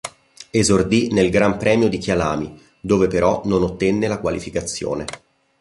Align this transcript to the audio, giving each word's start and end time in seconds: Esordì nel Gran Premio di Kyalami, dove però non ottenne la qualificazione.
Esordì 0.49 1.11
nel 1.13 1.29
Gran 1.29 1.57
Premio 1.59 1.87
di 1.87 1.99
Kyalami, 1.99 2.59
dove 2.79 3.05
però 3.05 3.43
non 3.45 3.61
ottenne 3.61 4.07
la 4.07 4.17
qualificazione. 4.17 5.05